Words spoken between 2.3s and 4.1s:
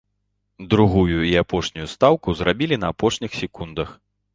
зрабілі на апошніх секундах.